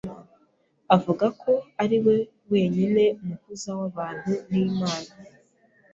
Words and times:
avuga 0.95 1.25
ko 1.41 1.51
ariwe 1.83 2.15
wenyine 2.51 3.03
muhuza 3.25 3.69
w’abantu 3.79 4.31
n’Imana, 4.49 5.11